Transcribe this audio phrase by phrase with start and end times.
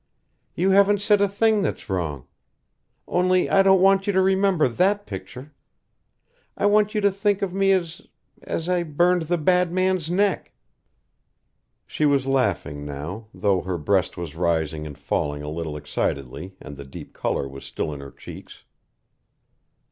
[0.55, 2.25] "You haven't said a thing that's wrong.
[3.07, 5.53] Only I don't want you to remember THAT picture.
[6.57, 8.01] I want you to think of me as
[8.41, 10.53] as I burned the bad man's neck."
[11.85, 16.77] She was laughing now, though her breast was rising and falling a little excitedly and
[16.77, 18.63] the deep color was still in her cheeks.